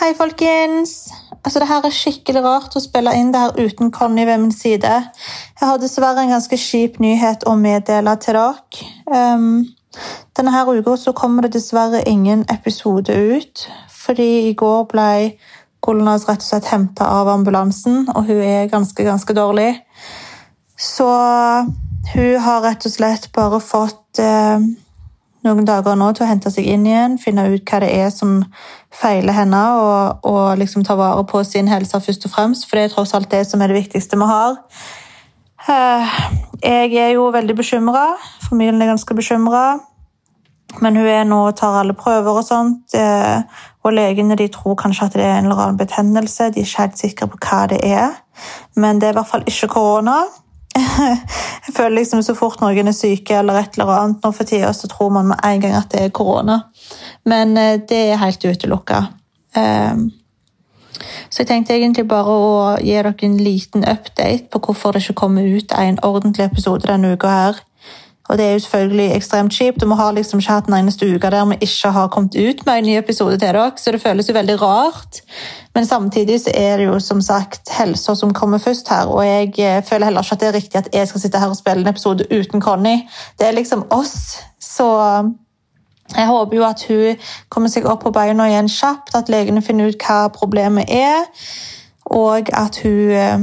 Hei, 0.00 0.14
folkens! 0.16 1.10
Altså, 1.44 1.60
det 1.60 1.66
her 1.68 1.84
er 1.84 1.92
skikkelig 1.92 2.40
rart 2.40 2.72
å 2.72 2.80
spille 2.80 3.12
inn 3.20 3.34
det 3.34 3.42
her 3.42 3.58
uten 3.68 3.90
Conny 3.92 4.22
ved 4.24 4.38
min 4.40 4.54
side. 4.54 4.92
Jeg 5.60 5.60
har 5.60 5.82
dessverre 5.82 6.22
en 6.24 6.32
ganske 6.32 6.56
kjip 6.56 6.96
nyhet 7.04 7.44
å 7.44 7.52
meddele 7.60 8.14
til 8.24 8.38
dere. 8.38 8.86
Um, 9.12 9.66
denne 10.38 10.54
her 10.54 10.70
uka 10.72 11.12
kommer 11.12 11.44
det 11.44 11.52
dessverre 11.58 12.00
ingen 12.08 12.46
episode 12.48 13.12
ut, 13.12 13.66
fordi 13.92 14.48
i 14.48 14.56
går 14.56 14.88
ble 14.88 15.10
Golnas 15.84 16.24
rett 16.30 16.40
og 16.40 16.48
slett 16.48 16.72
henta 16.72 17.12
av 17.20 17.28
ambulansen, 17.28 18.06
og 18.14 18.24
hun 18.24 18.40
er 18.40 18.72
ganske, 18.72 19.04
ganske 19.04 19.36
dårlig. 19.36 19.74
Så 20.80 21.10
hun 22.14 22.40
har 22.48 22.64
rett 22.64 22.88
og 22.88 22.96
slett 22.96 23.28
bare 23.36 23.60
fått 23.60 24.24
uh, 24.24 24.64
noen 25.46 25.66
dager 25.68 25.96
nå 25.96 26.10
til 26.12 26.26
å 26.26 26.30
hente 26.30 26.50
seg 26.52 26.66
inn 26.68 26.86
igjen, 26.88 27.18
finne 27.20 27.46
ut 27.52 27.64
hva 27.64 27.80
det 27.84 27.90
er 27.96 28.10
som 28.14 28.40
feiler 28.92 29.36
henne, 29.36 29.60
og, 29.80 30.26
og 30.28 30.58
liksom 30.60 30.84
ta 30.84 30.96
vare 30.98 31.22
på 31.28 31.42
sin 31.48 31.70
helse 31.70 32.00
først 32.00 32.26
og 32.28 32.34
fremst, 32.34 32.66
for 32.68 32.76
det 32.76 32.88
er 32.88 32.94
tross 32.94 33.14
alt 33.16 33.30
det 33.32 33.46
som 33.48 33.62
er 33.62 33.72
det 33.72 33.80
viktigste 33.82 34.18
vi 34.20 34.28
har. 34.28 34.58
Eh, 35.68 36.18
jeg 36.62 36.92
er 36.96 37.14
jo 37.14 37.28
veldig 37.32 37.56
bekymra. 37.56 38.06
Familien 38.48 38.82
er 38.82 38.92
ganske 38.92 39.14
bekymra. 39.14 39.78
Men 40.80 40.96
hun 40.96 41.06
er 41.06 41.24
nå 41.26 41.40
og 41.48 41.56
tar 41.58 41.80
alle 41.80 41.94
prøver 41.98 42.38
og 42.40 42.44
sånt. 42.46 42.94
Eh, 42.94 43.42
og 43.84 43.92
legene 43.92 44.36
de 44.38 44.48
tror 44.52 44.76
kanskje 44.78 45.08
at 45.08 45.16
det 45.18 45.24
er 45.24 45.38
en 45.38 45.48
eller 45.48 45.62
annen 45.64 45.80
betennelse. 45.80 46.50
De 46.54 46.60
er 46.60 46.68
ikke 46.68 46.84
helt 46.84 47.00
sikre 47.00 47.28
på 47.32 47.40
hva 47.42 47.64
det 47.72 47.80
er. 47.84 48.20
Men 48.76 49.00
det 49.00 49.08
er 49.08 49.16
i 49.16 49.18
hvert 49.18 49.32
fall 49.32 49.46
ikke 49.46 49.72
korona. 49.74 50.20
Jeg 50.76 51.74
føler 51.76 51.96
liksom 52.00 52.22
Så 52.22 52.34
fort 52.38 52.60
noen 52.62 52.88
er 52.88 52.94
syke 52.96 53.40
eller 53.40 53.58
et 53.58 53.76
eller 53.78 53.90
annet 53.94 54.24
nå 54.24 54.30
for 54.34 54.48
tida, 54.48 54.72
så 54.76 54.88
tror 54.90 55.10
man 55.14 55.30
med 55.32 55.42
en 55.44 55.60
gang 55.60 55.76
at 55.78 55.90
det 55.92 56.04
er 56.04 56.14
korona. 56.14 56.60
Men 57.26 57.56
eh, 57.58 57.80
det 57.88 58.00
er 58.12 58.22
helt 58.22 58.44
utelukka. 58.44 59.04
Ehm, 59.56 60.10
så 61.30 61.42
jeg 61.42 61.48
tenkte 61.48 61.74
egentlig 61.74 62.06
bare 62.08 62.34
å 62.34 62.52
gi 62.82 62.94
dere 62.94 63.14
en 63.22 63.36
liten 63.40 63.84
update 63.88 64.50
på 64.52 64.60
hvorfor 64.66 64.92
det 64.92 65.02
ikke 65.02 65.20
kommer 65.22 65.46
ut 65.46 65.72
en 65.72 65.98
ordentlig 66.06 66.46
episode 66.46 66.88
denne 66.88 67.14
uka 67.14 67.34
her. 67.34 67.60
Og 68.30 68.38
det 68.38 68.46
er 68.46 68.52
jo 68.52 68.58
selvfølgelig 68.58 69.14
ekstremt 69.16 69.52
kjipt. 69.52 69.82
Vi 69.82 69.96
har 69.98 70.12
liksom 70.12 70.38
ikke 70.38 70.52
hatt 70.52 70.68
en 70.70 70.74
eneste 70.74 71.06
uke 71.14 71.30
der 71.30 71.48
vi 71.50 71.56
ikke 71.60 71.90
har 71.90 72.08
kommet 72.08 72.36
ut 72.38 72.66
med 72.66 72.78
en 72.78 72.84
ny 72.84 72.94
episode 72.98 73.38
til 73.38 73.40
dere, 73.40 73.72
så 73.76 73.90
det 73.90 74.02
føles 74.02 74.28
jo 74.28 74.34
veldig 74.34 74.62
rart. 74.62 75.20
Men 75.74 75.86
samtidig 75.86 76.40
så 76.40 76.50
er 76.54 76.76
det 76.76 76.86
jo 76.86 76.98
som 76.98 77.20
sagt 77.20 77.70
helsa 77.78 78.14
som 78.14 78.34
kommer 78.34 78.58
først 78.58 78.88
her, 78.88 79.06
og 79.06 79.26
jeg 79.26 79.58
eh, 79.58 79.82
føler 79.84 80.04
heller 80.04 80.22
ikke 80.22 80.32
at 80.34 80.40
det 80.40 80.48
er 80.48 80.54
riktig 80.54 80.78
at 80.78 80.88
jeg 80.92 81.08
skal 81.08 81.20
sitte 81.20 81.38
her 81.38 81.48
og 81.48 81.56
spille 81.56 81.80
en 81.80 81.88
episode 81.88 82.26
uten 82.30 82.60
Conny. 82.60 82.96
Det 83.38 83.46
er 83.46 83.52
liksom 83.52 83.84
oss, 83.90 84.38
så 84.60 84.86
jeg 86.16 86.26
håper 86.26 86.56
jo 86.56 86.64
at 86.64 86.84
hun 86.88 87.16
kommer 87.48 87.68
seg 87.68 87.86
opp 87.86 88.02
på 88.02 88.10
beina 88.10 88.46
igjen 88.46 88.68
kjapt, 88.68 89.14
at 89.14 89.28
legene 89.28 89.62
finner 89.62 89.90
ut 89.90 90.06
hva 90.06 90.28
problemet 90.34 90.90
er, 90.90 91.26
og 92.04 92.50
at 92.52 92.78
hun 92.82 93.10
eh, 93.10 93.38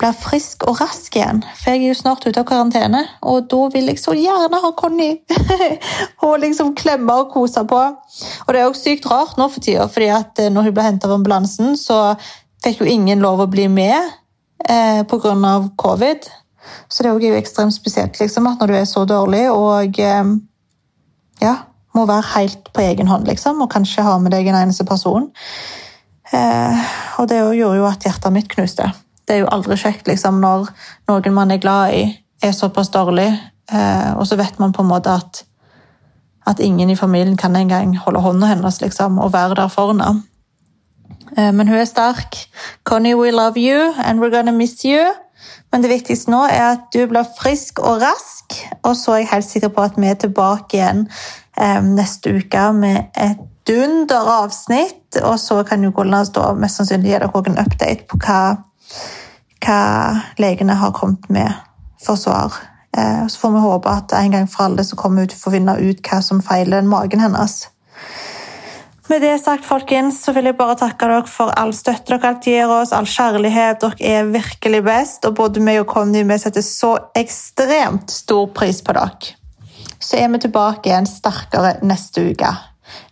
blir 0.00 0.16
frisk 0.16 0.64
og 0.68 0.80
rask 0.80 1.14
igjen. 1.16 1.42
For 1.60 1.72
jeg 1.72 1.82
er 1.82 1.92
jo 1.92 1.98
snart 1.98 2.24
ute 2.26 2.40
av 2.40 2.46
karantene, 2.48 3.02
og 3.26 3.48
da 3.52 3.60
vil 3.74 3.90
jeg 3.90 4.00
så 4.00 4.14
gjerne 4.16 4.60
ha 4.62 4.72
Conny. 4.78 5.10
og 6.26 6.38
liksom 6.42 6.74
klemme 6.78 7.16
og 7.22 7.32
kose 7.34 7.64
på. 7.68 7.80
Og 8.46 8.52
det 8.52 8.62
er 8.62 8.66
jo 8.66 8.76
sykt 8.78 9.08
rart 9.10 9.36
nå 9.40 9.48
for 9.52 9.64
tida, 9.64 9.86
fordi 9.92 10.10
at 10.14 10.40
eh, 10.42 10.52
når 10.52 10.70
hun 10.70 10.76
ble 10.76 10.86
henta 10.86 11.08
av 11.08 11.18
ambulansen, 11.18 11.76
så 11.78 12.14
fikk 12.64 12.82
jo 12.82 12.90
ingen 12.90 13.24
lov 13.24 13.44
å 13.44 13.48
bli 13.50 13.66
med 13.72 13.98
eh, 14.66 15.02
pga. 15.08 15.34
covid. 15.80 16.30
Så 16.88 17.02
det 17.02 17.10
er 17.10 17.28
jo 17.30 17.40
ekstremt 17.40 17.74
spesielt 17.74 18.20
liksom, 18.20 18.48
at 18.50 18.60
når 18.60 18.72
du 18.72 18.78
er 18.78 18.88
så 18.88 19.04
dårlig 19.08 19.46
og 19.50 20.00
eh, 20.00 20.32
ja, 21.40 21.54
må 21.96 22.06
være 22.06 22.32
helt 22.36 22.72
på 22.72 22.84
egen 22.84 23.08
hånd, 23.10 23.28
liksom, 23.28 23.60
og 23.62 23.72
kanskje 23.72 24.06
ha 24.06 24.16
med 24.22 24.32
deg 24.32 24.48
en 24.48 24.62
eneste 24.64 24.84
person. 24.88 25.30
Eh, 26.32 26.90
og 27.18 27.30
det 27.30 27.40
gjorde 27.40 27.78
jo 27.80 27.88
at 27.88 28.04
hjertet 28.06 28.34
mitt 28.34 28.50
knuste 28.52 28.88
det 29.30 29.36
er 29.36 29.44
jo 29.44 29.52
aldri 29.54 29.76
kjekt 29.78 30.08
liksom, 30.10 30.40
når 30.42 30.72
noen 31.06 31.34
man 31.36 31.54
er 31.54 31.62
glad 31.62 31.94
i, 31.94 32.02
er 32.42 32.56
såpass 32.56 32.90
dårlig, 32.90 33.28
eh, 33.70 34.10
og 34.18 34.26
så 34.26 34.34
vet 34.40 34.58
man 34.58 34.74
på 34.74 34.82
en 34.82 34.90
måte 34.90 35.12
at, 35.14 35.44
at 36.50 36.58
ingen 36.58 36.90
i 36.90 36.98
familien 36.98 37.36
kan 37.38 37.54
engang 37.54 37.94
holde 38.02 38.24
hånda 38.24 38.48
hennes 38.50 38.80
liksom, 38.82 39.20
og 39.22 39.30
være 39.32 39.54
der 39.60 39.70
for 39.70 39.92
henne. 39.92 40.24
Eh, 41.36 41.52
men 41.54 41.70
hun 41.70 41.78
er 41.78 41.86
sterk. 41.86 42.40
Connie, 42.82 43.14
we 43.14 43.30
love 43.30 43.54
you, 43.60 43.92
and 44.02 44.18
we're 44.18 44.34
gonna 44.34 44.52
miss 44.52 44.82
you. 44.84 45.12
Men 45.70 45.84
det 45.84 45.92
viktigste 45.92 46.32
nå 46.32 46.40
er 46.50 46.64
at 46.72 46.88
du 46.90 47.04
blir 47.06 47.28
frisk 47.38 47.78
og 47.78 48.00
rask, 48.02 48.56
og 48.82 48.96
så 48.98 49.14
er 49.14 49.22
jeg 49.22 49.30
helt 49.36 49.46
sikker 49.46 49.70
på 49.70 49.84
at 49.86 50.00
vi 50.00 50.10
er 50.10 50.18
tilbake 50.18 50.80
igjen 50.80 51.04
eh, 51.54 51.78
neste 51.86 52.34
uke 52.34 52.64
med 52.74 53.14
et 53.14 53.38
dunder 53.68 54.32
avsnitt. 54.40 55.20
Og 55.22 55.38
så 55.38 55.62
kan 55.62 55.86
jo 55.86 55.94
Golnas 55.94 56.34
mest 56.58 56.80
sannsynlig 56.80 57.12
gi 57.12 57.20
dere 57.20 57.30
en 57.46 57.62
update 57.62 58.10
på 58.10 58.18
hva 58.24 58.40
hva 59.60 59.80
legene 60.40 60.76
har 60.80 60.94
kommet 60.96 61.28
med 61.28 61.52
for 62.00 62.16
svar. 62.16 62.54
Eh, 62.96 63.26
så 63.26 63.40
får 63.40 63.50
vi 63.54 63.64
håpe 63.64 63.92
at 63.92 64.12
en 64.18 64.30
gang 64.34 64.48
for 64.50 64.66
alle 64.66 64.84
så 64.84 64.96
kommer 64.98 65.22
hun 65.22 65.30
til 65.30 65.38
å 65.38 65.44
få 65.44 65.54
finne 65.54 65.76
ut 65.78 66.00
hva 66.06 66.22
som 66.24 66.42
feiler 66.42 66.86
magen 66.86 67.22
hennes. 67.22 67.66
Med 69.10 69.24
det 69.24 69.40
sagt, 69.42 69.64
folkens, 69.66 70.20
så 70.22 70.32
vil 70.36 70.46
jeg 70.46 70.56
bare 70.58 70.76
takke 70.78 71.08
dere 71.10 71.26
for 71.26 71.50
all 71.58 71.72
støtte 71.74 72.12
dere 72.12 72.28
alltid 72.30 72.54
gir 72.54 72.70
oss, 72.70 72.92
all 72.94 73.08
kjærlighet. 73.10 73.82
Dere 73.82 74.12
er 74.20 74.30
virkelig 74.30 74.84
best, 74.86 75.26
og 75.26 75.34
både 75.40 75.62
meg 75.66 75.80
og 75.82 75.88
Conny 75.90 76.22
vi 76.28 76.38
setter 76.38 76.62
så 76.62 76.92
ekstremt 77.18 78.14
stor 78.14 78.46
pris 78.54 78.78
på 78.86 78.94
dere. 78.94 79.34
Så 80.00 80.16
er 80.16 80.30
vi 80.32 80.40
tilbake 80.46 80.92
igjen 80.92 81.10
sterkere 81.10 81.74
neste 81.82 82.22
uke. 82.30 82.54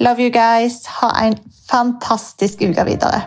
Love 0.00 0.24
you 0.24 0.32
guys. 0.32 0.80
Ha 0.98 1.12
en 1.26 1.36
fantastisk 1.68 2.64
uke 2.64 2.88
videre. 2.88 3.20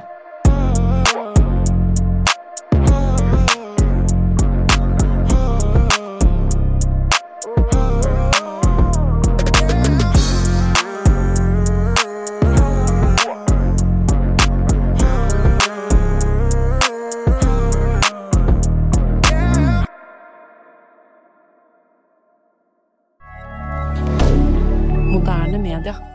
media. 25.65 26.14